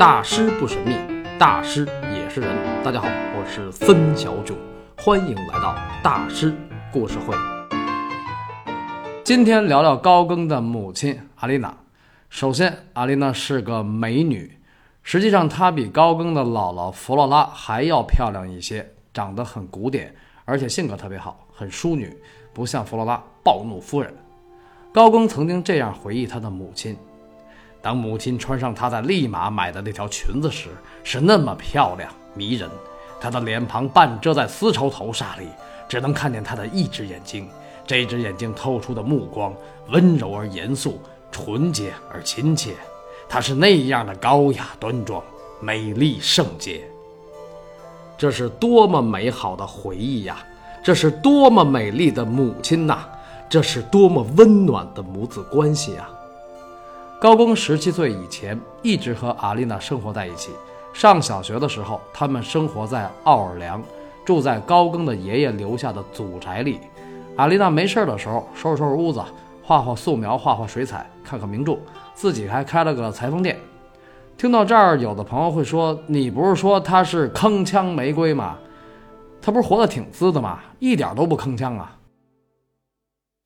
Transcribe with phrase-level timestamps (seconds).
[0.00, 0.96] 大师不神秘，
[1.38, 2.56] 大师也是人。
[2.82, 3.06] 大家好，
[3.36, 4.56] 我是孙小九，
[4.96, 6.56] 欢迎来到大师
[6.90, 7.36] 故事会。
[9.22, 11.76] 今天聊聊高更的母亲阿丽娜。
[12.30, 14.58] 首先，阿丽娜是个美女，
[15.02, 20.14] 实际上她比高更的姥姥弗洛拉还要漂亮一些，长得很古典，
[20.46, 22.16] 而且性格特别好，很淑女，
[22.54, 24.10] 不像弗洛拉暴怒夫人。
[24.94, 26.96] 高更曾经这样回忆他的母亲：
[27.82, 30.68] 当母亲穿上她在利马买的那条裙子时，
[31.02, 32.68] 是那么漂亮迷人。
[33.20, 35.48] 她的脸庞半遮在丝绸头纱里，
[35.88, 37.48] 只能看见她的一只眼睛。
[37.86, 39.52] 这只眼睛透出的目光
[39.88, 41.00] 温柔而严肃，
[41.32, 42.74] 纯洁而亲切。
[43.28, 45.22] 她是那样的高雅端庄，
[45.60, 46.82] 美丽圣洁。
[48.18, 50.44] 这是多么美好的回忆呀！
[50.84, 52.98] 这是多么美丽的母亲呐！
[53.48, 56.08] 这是多么温暖的母子关系啊！
[57.20, 60.52] 高更十七岁以前一直和阿丽娜生活在一起。
[60.94, 63.82] 上小学的时候，他们生活在奥尔良，
[64.24, 66.80] 住在高更的爷爷留下的祖宅里。
[67.36, 69.22] 阿丽娜没事的时候，收拾收拾屋子，
[69.62, 71.76] 画画素描，画画水彩，看看名著，
[72.14, 73.58] 自己还开了个裁缝店。
[74.38, 78.56] 听到这儿，有的朋友会说：“你不是说她是铿锵玫瑰吗？
[79.42, 80.58] 她不是活得挺滋的吗？
[80.78, 81.94] 一点都不铿锵啊！”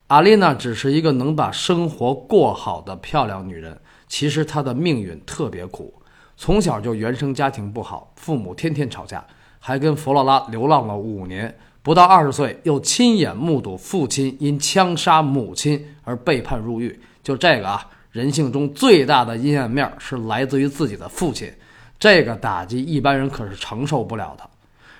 [0.07, 3.75] 阿丽娜只是一个能把生活过好的漂亮女人，
[4.07, 5.91] 其实她的命运特别苦，
[6.37, 9.25] 从小就原生家庭不好，父母天天吵架，
[9.59, 16.99] 还跟弗洛拉流浪了五年，不到二十岁又亲眼目睹父亲因枪杀母亲而被判入狱。
[17.23, 21.51] 就这个啊，人性中最大的阴暗面是来自于自己的父亲，
[21.97, 24.47] 这个打击一般人可是承受不了的。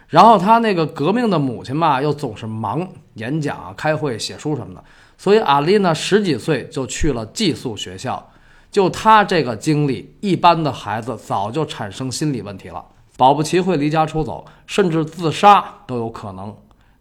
[0.07, 4.83] 然后他那个革命的母亲吧，又总是忙演讲、开会、写书什么的，
[5.17, 8.31] 所以阿丽娜十几岁就去了寄宿学校。
[8.71, 12.83] 就她这个经历，一般的孩子早就产生心理问题了，
[13.17, 16.55] 保不齐会离家出走，甚至自杀都有可能。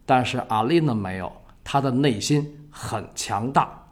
[0.07, 1.33] 但是阿丽娜没有，
[1.65, 3.87] 她的内心很强大。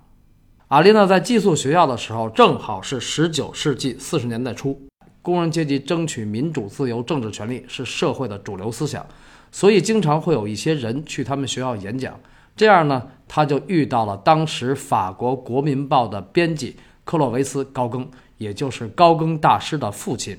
[0.69, 4.81] 阿丽娜在寄宿学校的时候，正好是十九世纪四十年代初。
[5.22, 9.06] 工人阶级争取民主、自由、政治权利是社会的主流思想，
[9.53, 12.19] 所以经常会有一些人去他们学校演讲。
[12.56, 18.06] 这样呢，他就遇到了当时法国《国民报》的编辑克洛维斯·高更，
[18.37, 20.37] 也就是高更大师的父亲。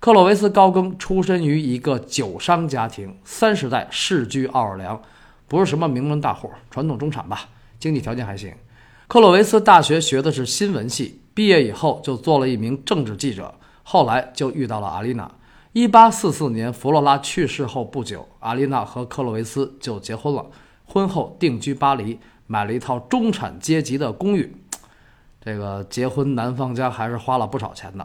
[0.00, 5.00] 克洛维斯·高更出身于一个酒商家庭，三十代世居奥尔良，
[5.46, 7.48] 不是什么名门大户，传统中产吧，
[7.78, 8.52] 经济条件还行。
[9.06, 13.54] 克洛维斯大学学的是新闻系，毕业以后就做了一名政治记者。
[13.88, 15.30] 后来就遇到了阿丽娜。
[15.72, 20.44] 一八四四年，弗洛拉去世后不久，阿丽娜和克洛维斯就结婚了。
[20.84, 24.56] 婚后定居巴黎，买了一套中产阶级的公寓。
[25.40, 28.04] 这个结婚，男方家还是花了不少钱的。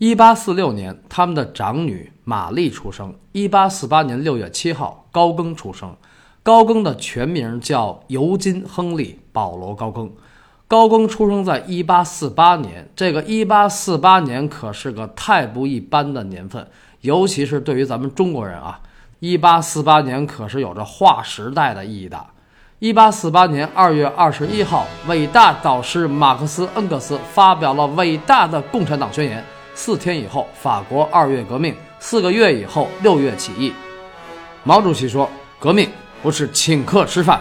[0.00, 3.14] 一八四六年，他们的长女玛丽出生。
[3.30, 5.96] 一八四八年六月七号，高更出生。
[6.42, 10.12] 高更的全名叫尤金·亨利·保罗·高更。
[10.70, 16.64] 高更出生在一八四八年，这个一八四八年可是个太不一般的年份，
[17.00, 18.78] 尤其是对于咱们中国人啊，
[19.18, 22.24] 一八四八年可是有着划时代的意义的。
[22.78, 29.44] 一八四八年二月二十一号，伟大导师马克思恩格斯发表了伟大的共产党宣言。
[29.74, 33.72] 四天以后，法国二月革命；四个月以后，六月起义。
[34.62, 35.90] 毛主席说：“革命
[36.22, 37.40] 不是请客吃饭。”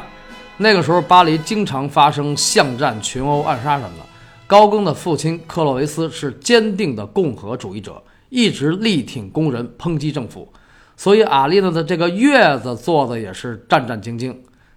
[0.61, 4.05] 那个时候，巴黎经常发生巷战、群殴、暗杀什么的。
[4.45, 10.51] 高更的父亲克洛维斯是坚定的共和主义者，一直力挺工人，抨击政府。
[10.97, 14.35] 所以，阿丽娜的这个月子做的也是战战兢兢。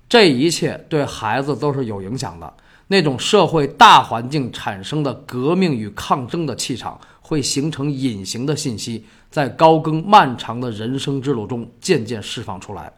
[0.09, 2.55] 这一切对孩子都是有影响的。
[2.87, 12.93] 那种社会大环境产生的革命与抗争的气场，会形成隐形的信息，在高更漫长的人生之路中渐渐释放出来。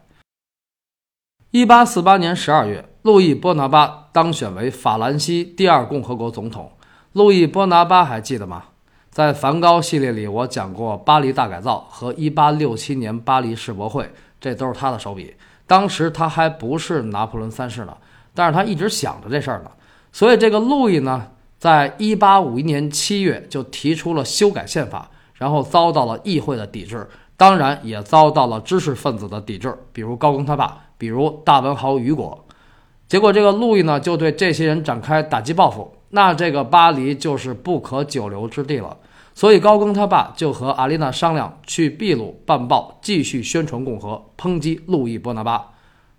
[1.55, 6.69] 一八四八年十二月，路易波拿巴当选为法兰西第二共和国总统。
[7.13, 8.63] 路易波拿巴还记得吗？
[9.09, 15.33] 在梵高系列里，我讲过巴黎大改造和一八六七年巴黎世博会，这都是他的手笔。
[15.65, 17.95] 当时他还不是拿破仑三世呢，
[18.33, 19.71] 但是他一直想着这事儿呢。
[20.11, 21.25] 所以这个路易呢，
[21.57, 30.81] 在一八五一年七月就提出了修改宪法，然后遭到了议会的抵制，当然也遭到了知识分子的抵制，比如高更他爸。
[30.97, 32.45] 比如大文豪雨果，
[33.07, 38.97] 结果这个路易呢就对这些人展开打击报复，那这个巴黎就是不可久留之地了。
[39.33, 45.73] 所以高更他爸就和阿丽娜商量去秘鲁办报，继续宣传共和，抨击路易波拿巴。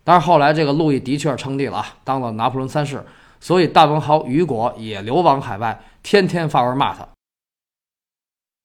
[0.05, 3.03] 但是后来这个路易的确称帝了啊，当了拿破仑三世，
[3.41, 7.09] 所以大文豪雨果也流亡海外，天天发文骂他。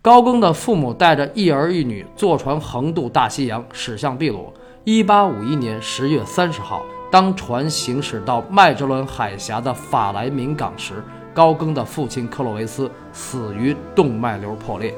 [0.03, 4.53] 高更的父母带着一儿一女坐船横渡大西洋，驶向秘鲁。
[4.83, 6.81] 一八五一年十月三十号，
[7.11, 11.03] 当船行驶到麦哲伦海峡的法莱明港时，
[11.35, 14.91] 高更的父亲克洛维斯死于动脉瘤破裂。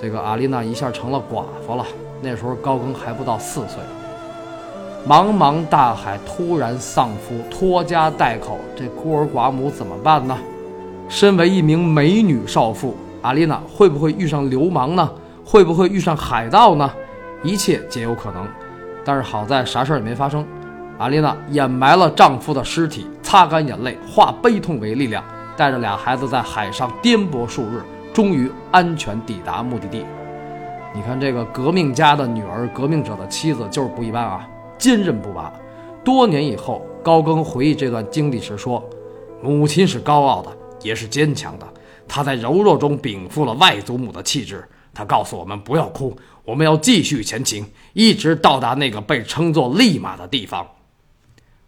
[0.00, 1.84] 这个阿丽娜一下成了寡妇了。
[2.22, 3.82] 那时候高更还不到四岁。
[5.06, 10.34] 茫茫大海突然丧夫，拖家带口，这孤儿寡母怎么办呢？
[11.06, 12.96] 身为一名美女少妇。
[13.20, 15.10] 阿丽娜会不会遇上流氓呢？
[15.44, 16.90] 会不会遇上海盗呢？
[17.42, 18.48] 一切皆有可能。
[19.04, 20.46] 但是好在啥事儿也没发生。
[20.98, 25.22] 阿丽娜掩埋了丈夫的尸体，擦干眼泪，化悲痛为力量，
[25.56, 27.82] 带着俩孩子在海上颠簸数日，
[28.12, 30.04] 终于安全抵达目的地。
[30.94, 35.52] 你看这个革命家的女儿，革命者的妻子，就是不一般啊，坚韧不拔。
[36.02, 38.82] 多年以后，高更回忆这段经历时说
[39.40, 40.50] ：“母亲是高傲的，
[40.82, 41.66] 也是坚强的。”
[42.08, 44.64] 她在柔弱中禀赋了外祖母的气质。
[44.92, 46.16] 她告诉我们不要哭，
[46.48, 50.66] 我们要继续前行，一直到达那个被称作利马的地方。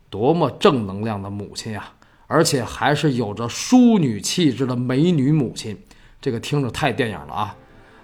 [0.08, 1.92] 多么正能量的母亲呀！
[2.26, 5.78] 而且还是有着淑女气质的美女母亲。
[6.18, 7.54] 这个听着太电影了啊！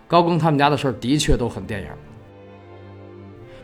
[0.07, 1.89] 高更他们家的事儿的确都很电影。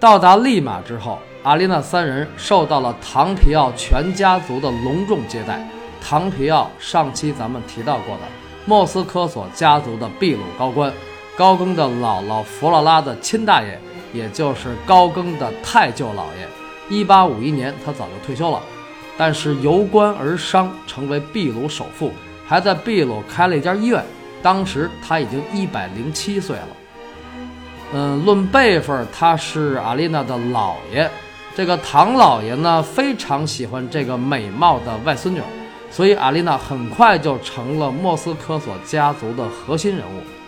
[0.00, 5.68] 到达利马之后，阿丽娜三人受到了唐皮奥全家族的隆重接待。
[6.00, 8.22] 唐皮奥上期咱们提到过的。
[8.64, 10.90] 莫斯科索家族的秘鲁高官，
[11.36, 13.78] 高更的姥姥弗洛拉的亲大爷，
[14.12, 16.48] 也就是高更的太舅姥爷。
[16.88, 18.60] 一八五一年，他早就退休了，
[19.16, 22.12] 但是由官而商，成为秘鲁首富，
[22.46, 24.04] 还在秘鲁开了一家医院。
[24.42, 26.68] 当时他已经一百零七岁了。
[27.94, 31.10] 嗯，论辈分，他是阿丽娜的姥爷。
[31.54, 35.40] 这个唐老爷呢，非常喜欢这个美貌的外孙女。
[35.90, 40.41] 所以，阿丽娜很快就成了莫斯科索家族的核心人物。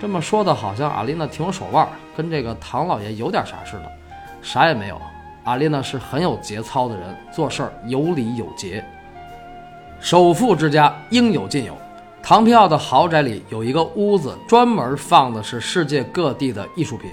[0.00, 1.86] 这么说的，好像阿丽娜挺有手腕，
[2.16, 3.92] 跟这个唐老爷有点啥似的。
[4.40, 4.98] 啥也没有，
[5.44, 8.82] 阿丽娜是很有节操的人，做事儿有理有节。
[10.00, 11.76] 首富之家应有尽有。
[12.22, 17.10] 唐皮奥的豪宅里有一个屋子，专门放的是世界各地的艺术品：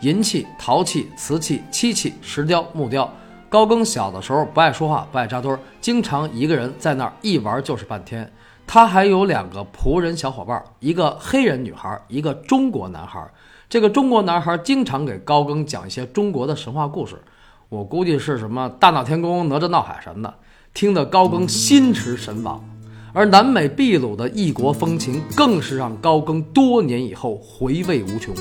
[0.00, 3.12] 银器、陶器、瓷器、漆器、石雕、木雕。
[3.48, 8.30] 高更小的时候不爱说话，不爱扎堆儿，经常一个人在那儿一玩就是半天。
[8.68, 13.26] 他还有两个仆人小伙伴，一个黑人女孩，一个中国男孩。
[13.66, 17.16] 这个中国男孩经常给高更讲一些中国的神话故事，
[17.70, 20.34] 我估计是什么大闹天宫、哪吒闹海什么的，
[20.74, 22.62] 听得高更心驰神往。
[23.14, 28.34] 而南美秘鲁的异国风情，更是让高更多年以后回味无穷。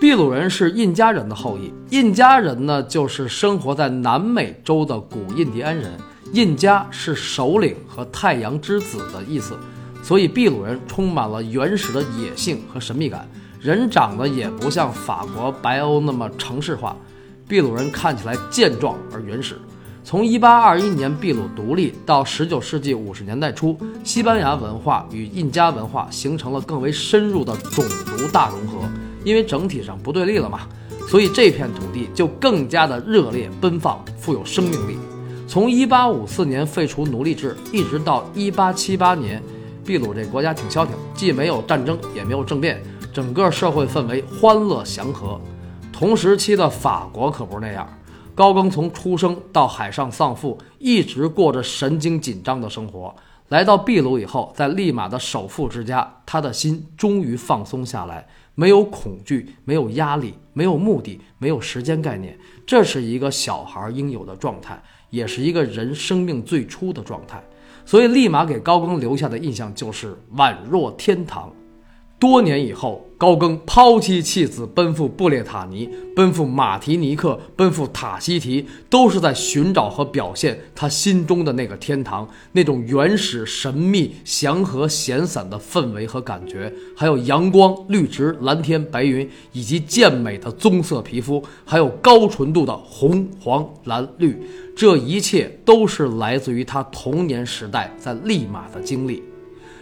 [0.00, 5.90] 秘鲁人是印加人的后裔，印加人呢就是生活在南美洲的古印第安人。
[6.32, 9.56] 印加是首领和太阳之子的意思，
[10.02, 13.28] 所以秘鲁人充满了原始的野性和神秘感。
[13.60, 16.96] 人长得也不像法国白欧那么城市化，
[17.48, 19.58] 秘鲁人看起来健壮而原始。
[20.04, 28.88] 从1821年秘鲁独立到19世纪50年代初，西班牙文化与印加文化形成了更为深入的种族大融合。
[29.24, 30.60] 因为整体上不对立了嘛，
[31.08, 34.96] 所以这片土地就更加的热烈奔放，富有生命力。
[35.48, 39.40] 从1854年废除奴隶制，一直到1878年，
[39.84, 42.82] 秘鲁这国家挺消停，既没有战争，也没有政变，
[43.12, 45.40] 整个社会氛围欢乐祥和。
[45.92, 47.88] 同时期的法国可不是那样，
[48.34, 53.14] 高更从出生到海上丧父，一直过着神经紧张的生活。
[53.48, 58.26] 来到秘鲁以后，在利马的首富之家，他的心终于放松下来。
[58.56, 62.36] 没有恐惧，没有压力，没有目的，没有时间概念，
[62.66, 67.40] 这是一个小孩应有的状态，也是一个人生命最初的状态。
[67.84, 71.52] 所以，立马给高更留下的印象就是宛若天堂。
[72.18, 94.36] 多年以后，高更抛妻弃子，奔赴布列塔尼，奔赴马提尼克，奔赴塔希提，都是在寻找和表现他心中的那个天堂，那种原始、神秘、祥和、闲散的氛围和感觉，还有阳光、绿植、蓝天、白云，以及健美的棕色皮肤，还有高纯度的红、黄、蓝、绿，
[94.76, 99.22] 这一切都是来自于他童年时代在利马的经历。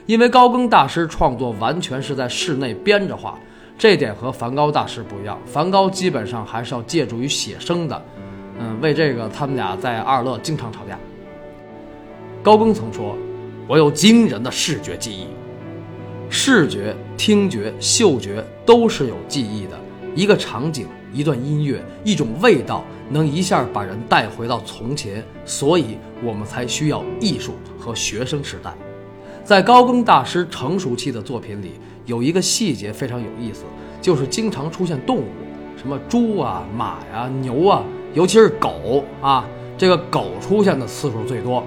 [0.06, 3.38] 因为高更大师创作完全是在室内编着画，
[3.78, 5.38] 这点和梵高大师不一样。
[5.46, 8.04] 梵高基本上还是要借助于写生的，
[8.58, 10.98] 嗯，为这个他们俩在阿尔勒经常吵架。
[12.42, 13.16] 高更曾说
[13.66, 15.26] ：“我有惊人的视觉记忆，
[16.28, 19.80] 视觉、听觉、嗅觉都是有记忆的。
[20.14, 28.70] 一个场景、一段音乐、一种味道，能一下把人带回到从前，所以我们才需要艺术和学生时代。”
[29.44, 31.72] 在高更大师成熟期的作品里，
[32.06, 33.64] 有一个细节非常有意思，
[34.00, 35.26] 就是经常出现动物，
[35.76, 37.82] 什么猪啊、马呀、牛啊，
[38.14, 39.46] 尤其是狗啊，
[39.76, 41.62] 这个狗出现的次数最多。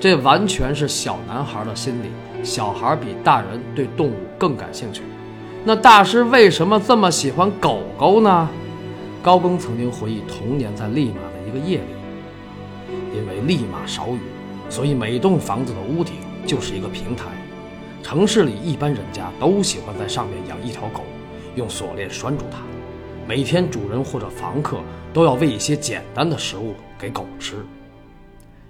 [0.00, 2.06] 这完全是小男孩的心理，
[2.42, 5.02] 小孩比大人对动物更感兴趣。
[5.64, 8.48] 那大师为什么这么喜欢狗狗呢？
[9.22, 11.84] 高更曾经回忆童年在利马的一个夜里，
[13.14, 14.18] 因为利马少雨，
[14.70, 16.14] 所以每栋房子的屋顶
[16.46, 17.26] 就是一个平台。
[18.02, 21.02] 城市里一般人家都喜欢在上面养一条狗，
[21.54, 22.58] 用锁链拴住它。
[23.26, 24.78] 每天主人或者房客
[25.12, 27.64] 都要喂一些简单的食物给狗吃。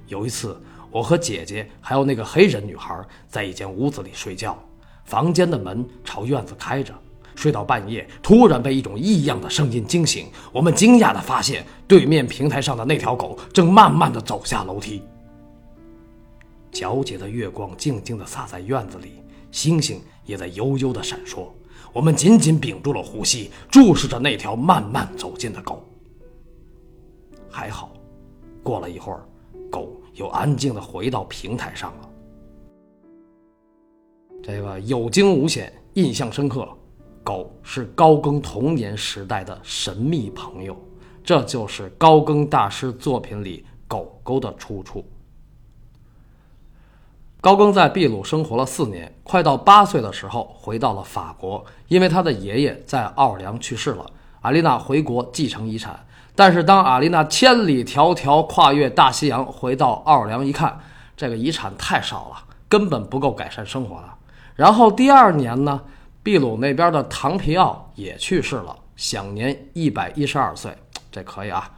[0.06, 0.60] 有一次。
[0.94, 2.94] 我和姐姐还有那个黑人女孩
[3.26, 4.54] 在一间屋子里睡觉，
[5.06, 6.92] 房间的门朝院子开着。
[7.34, 10.26] 睡到半夜，突然被一种异样的声音惊醒。
[10.52, 15.02] 我们惊讶地发现，对面平台上的那条狗正慢慢地走下楼梯。
[16.72, 21.46] 皎洁的月光静静地洒在院子里，星星也在悠悠地闪烁。
[21.92, 25.86] 我们紧紧屏住了呼吸，注视着那条慢慢走近的狗。
[27.50, 27.92] 还好，
[28.62, 29.24] 过了一会儿，
[29.70, 29.98] 狗。
[30.14, 32.10] 又安静地回到平台上了。
[34.42, 36.68] 这个有惊无险，印象深刻。
[37.24, 40.76] 狗是高更童年时代的神秘朋友，
[41.24, 45.02] 这就是高更大师作品里狗狗的出处。
[47.42, 54.06] 高更在秘鲁生活了四年，快到八岁的时候回到了法国，因为他的爷爷在奥尔良去世了，
[54.42, 55.98] 阿丽娜回国继承遗产。
[56.36, 60.78] 但是，当阿丽娜千里迢迢跨越大西洋回到奥尔良一看，
[61.16, 62.36] 这个遗产太少了，
[62.68, 64.14] 根本不够改善生活了。
[64.54, 65.80] 然后第二年呢，
[66.22, 70.72] 秘鲁那边的唐皮奥也去世了，享年一百一十二岁，
[71.10, 71.68] 这可以啊。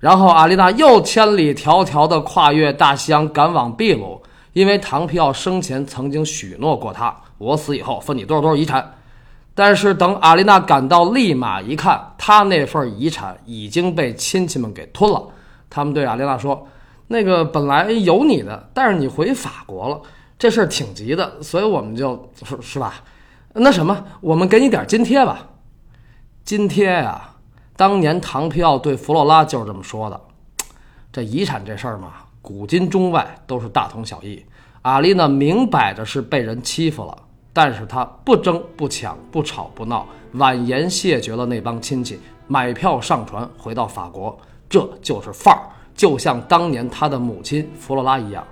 [0.00, 4.20] 然后阿丽娜又千里迢迢地跨越大西洋赶往秘鲁，
[4.58, 8.92] 因为唐皮奥生前曾经许诺过他：“我死以后分你多少多少遗产。”
[9.54, 15.22] 但是等阿丽娜赶到利马一看，他那份遗产已经被亲戚们给吞了。
[15.70, 16.66] 他们对阿丽娜说
[17.06, 20.02] ：“那个本来有你的，但是你回法国了，
[20.36, 22.94] 这事儿挺急的，所以我们就是是吧？
[23.52, 25.46] 那什么，我们给你点津贴吧。
[26.44, 27.30] 津贴呀，
[27.76, 30.20] 当年唐皮奥对弗洛拉就是这么说的。
[31.12, 32.08] 这遗产这事儿嘛，
[32.48, 34.42] 古今中外都是大同小异。
[34.80, 37.14] 阿丽娜明摆着是被人欺负了。”
[37.52, 44.38] 但是他不争不抢不吵不闹，婉言谢绝了那帮亲戚，买票上船回到法国，
[44.68, 45.60] 这就是范儿，
[45.94, 48.42] 就像当年他的母亲弗洛拉一样。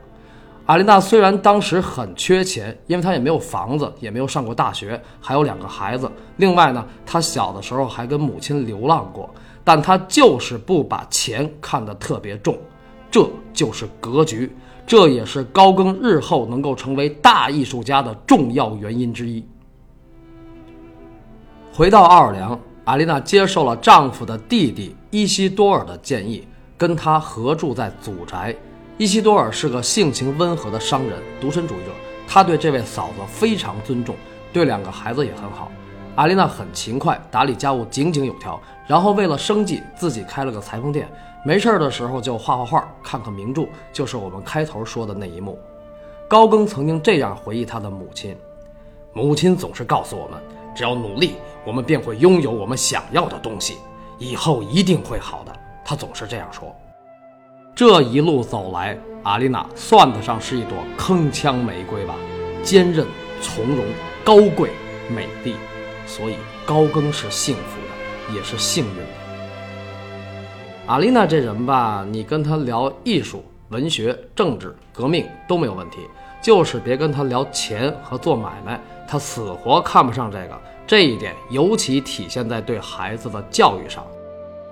[0.65, 6.11] 阿丽娜虽然当时很缺钱，因为她也没有房子，也没有上过大学，还有两个孩子。
[6.39, 12.59] 另外呢，她小的时候还跟母亲流浪过，但她就是不把钱看得特别重，
[13.11, 14.55] 这就是格局。
[14.87, 19.45] 这也是高更日后能够成为大艺术家的重要原因之一。
[21.73, 26.47] 回到奥尔良，阿丽娜接受了丈夫的弟弟伊西多尔的建议，
[26.79, 28.55] 跟他合住在祖宅。
[28.97, 31.91] 伊西多尔是个性情温和的商人，独身主义者。
[32.29, 34.15] 他对这位嫂子非常尊重，
[34.53, 35.71] 对两个孩子也很好。
[36.15, 41.09] 阿丽娜很勤快，打理家务井井有条，然后为了生计，自己开了个裁缝店。
[41.47, 45.57] 没事的时候就画画画，看看名著，就是我们开头说的那一幕。
[46.27, 48.37] 高更曾经这样回忆他的母亲：
[49.13, 50.43] 母亲总是告诉我们，
[50.75, 53.77] 只要努力，我们便会拥有我们想要的东西，
[54.19, 55.53] 以后一定会好的。
[55.85, 56.75] 他总是这样说。
[57.77, 62.17] 这一路走来，阿丽娜算得上是一朵铿锵玫瑰吧，
[62.65, 63.07] 坚韧、
[63.41, 63.85] 从容、
[64.25, 64.71] 高贵、
[65.09, 65.55] 美丽，
[66.09, 66.35] 所以
[66.67, 67.79] 高更是幸福
[68.33, 69.26] 的，也是幸运的。
[70.87, 75.99] 阿丽娜这人吧，你跟她聊艺术、文学、政治、革命都没有问题，
[76.41, 80.57] 就是别跟她聊钱和做买卖，她死活看不上这个。
[80.87, 84.07] 这一点尤其体现在对孩子的教育上。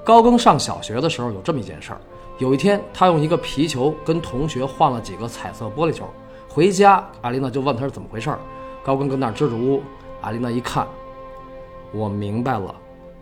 [0.04, 1.98] 高更上小学的时候有这么一件事儿：
[2.38, 6.08] 有一天，他用一个皮球跟同学换了几个彩色玻璃球，
[6.48, 8.38] 回家，阿丽娜就问他是怎么回事儿。
[8.84, 9.82] 高更跟那儿支支吾吾，
[10.20, 10.86] 阿丽娜一看，
[11.90, 12.72] 我明白了。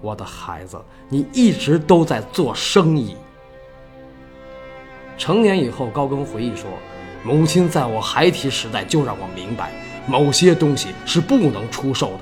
[0.02, 3.16] 我的孩子，你一直都在做生意。
[5.16, 6.68] 成年以后，高更回忆说
[7.25, 9.71] ：“母亲在我孩提时代就让我明白，
[10.06, 12.21] 某些东西是不能出售的。”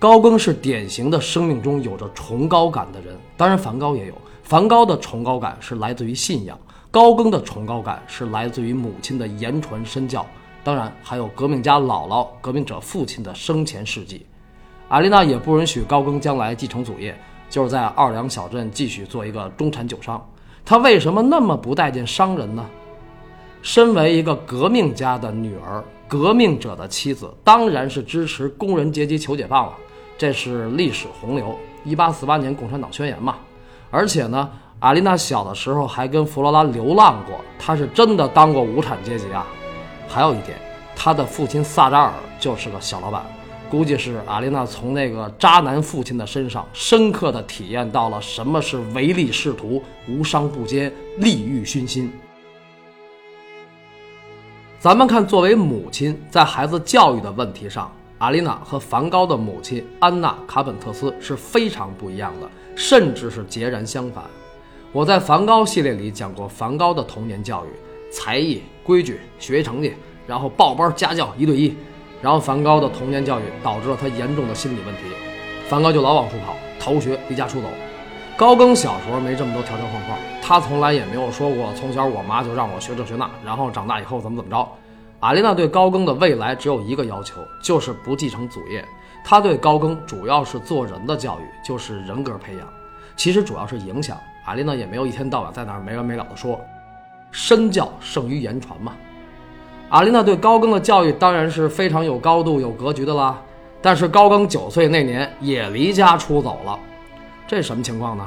[0.00, 4.14] 高更是典型的生命中有着崇高感的人，当然梵高也有。
[4.42, 6.58] 梵高的崇高感是来自于信仰，
[6.90, 10.26] 高更的崇高感是来自于母亲的言传身教，
[10.64, 14.26] 当然还有革命家姥姥、革命者父亲的生前事迹。
[14.92, 17.18] 阿丽娜也不允许高更将来继承祖业，
[17.48, 20.22] 就是在奥尔良小镇继续做一个中产酒商。
[20.66, 22.62] 他为什么那么不待见商人呢？
[23.62, 29.72] 身为一个革命家的女儿，革命者的妻子，当然是支持工人阶级求解放了。
[30.18, 31.58] 这是历史洪流。
[31.84, 33.36] 一八四八年共产党宣言嘛。
[33.90, 39.46] 而且呢，阿丽娜小的时候还跟弗罗拉流浪过，她是真的当过无产阶级啊。
[40.06, 40.58] 还有一点，
[40.94, 43.24] 她的父亲萨扎尔就是个小老板。
[43.72, 52.12] 估计是阿丽娜从那个渣男父亲的身上，深刻的体验到了什么是唯利是图、无商不奸、利欲熏心。
[54.78, 64.22] 咱们看，作为母亲，在孩子教育的问题上，阿丽娜和梵高的母亲安娜·卡本特斯是非常不一样的，甚至是截然相反。
[64.92, 67.68] 我在梵高系列里讲过梵高的童年教育：
[68.12, 69.94] 才艺、规矩、学习成绩，
[70.26, 71.74] 然后报班、家教、一对一。
[72.22, 75.02] 然后梵高的童年教育导致了他严重的心理问题，
[75.68, 77.68] 梵高就老往出跑，逃学，离家出走。
[78.36, 84.68] 高更小时候没这么多条条框框，他从来也没有说过从小我妈就让我学这学那，然后长大以后怎么怎么着。
[85.20, 88.84] 阿丽娜对高更的未来只有一个要求，就是不继承祖业。
[89.24, 92.66] 他对高更主要是做人的教育，就是人格培养，
[93.16, 94.16] 其实主要是影响。
[94.46, 96.60] 阿丽娜也没有一天到晚在那儿没完没了的说，
[97.30, 98.94] 身教胜于言传嘛。
[99.92, 103.38] 阿琳娜对高更的教育当然是非常有高度、有格局的啦。
[103.82, 106.78] 但是高更九岁那年也离家出走了，
[107.46, 108.26] 这什么情况呢？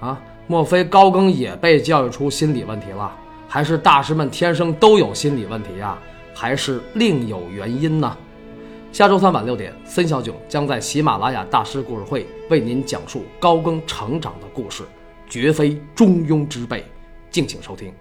[0.00, 3.14] 啊，莫非高更也被教育出心理问题了？
[3.46, 5.98] 还是大师们天生都有心理问题呀？
[6.32, 8.16] 还是另有原因呢？
[8.90, 14.84] 下周三晚六点，森小九将在喜马拉雅大师故事会为您讲述高更成长的故事，
[15.28, 16.82] 绝非中庸之辈，
[17.30, 17.92] 敬请收听。